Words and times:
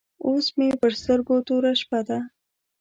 اوس 0.27 0.45
مې 0.57 0.67
پر 0.81 0.91
سترګو 1.01 1.35
توره 1.47 1.71
شپه 1.81 1.99
ده. 2.07 2.19